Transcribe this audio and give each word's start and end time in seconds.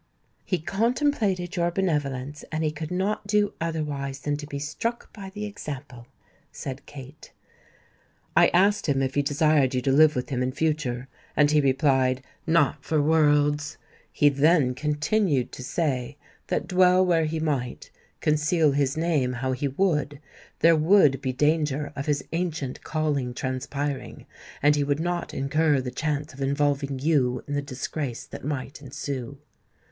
"He 0.43 0.57
contemplated 0.57 1.55
your 1.55 1.69
benevolence, 1.69 2.43
and 2.51 2.63
he 2.63 2.71
could 2.71 2.89
not 2.89 3.27
do 3.27 3.53
otherwise 3.61 4.21
than 4.21 4.35
be 4.49 4.57
struck 4.57 5.13
by 5.13 5.29
the 5.29 5.45
example," 5.45 6.07
said 6.51 6.87
Kate. 6.87 7.31
"I 8.35 8.47
asked 8.47 8.87
him 8.89 9.03
if 9.03 9.13
he 9.13 9.21
desired 9.21 9.75
you 9.75 9.81
to 9.83 9.91
live 9.91 10.15
with 10.15 10.29
him 10.29 10.41
in 10.41 10.53
future; 10.53 11.07
and 11.37 11.51
he 11.51 11.61
replied, 11.61 12.23
'Not 12.47 12.83
for 12.83 12.99
worlds!' 12.99 13.77
He 14.11 14.27
then 14.29 14.73
continued 14.73 15.51
to 15.51 15.63
say 15.63 16.17
that 16.47 16.65
dwell 16.67 17.05
where 17.05 17.25
he 17.25 17.39
might, 17.39 17.91
conceal 18.21 18.71
his 18.71 18.97
name 18.97 19.33
how 19.33 19.51
he 19.51 19.67
would, 19.67 20.19
there 20.61 20.75
would 20.75 21.21
be 21.21 21.31
danger 21.31 21.93
of 21.95 22.07
his 22.07 22.23
ancient 22.31 22.83
calling 22.83 23.35
transpiring; 23.35 24.25
and 24.63 24.75
he 24.75 24.83
would 24.83 24.99
not 24.99 25.31
incur 25.31 25.79
the 25.79 25.91
chance 25.91 26.33
of 26.33 26.41
involving 26.41 26.97
you 26.97 27.43
in 27.47 27.53
the 27.53 27.61
disgrace 27.61 28.25
that 28.25 28.43
might 28.43 28.81
ensue. 28.81 29.37